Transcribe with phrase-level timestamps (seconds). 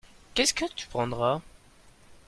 [0.33, 1.41] Qu'est-ce que tu prendras?